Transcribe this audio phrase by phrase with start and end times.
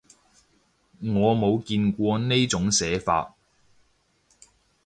[0.99, 3.35] 我冇見過呢個寫法